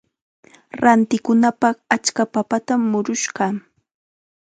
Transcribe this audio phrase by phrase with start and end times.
[0.81, 3.53] Rantikunapaq achka papatam murush kaa.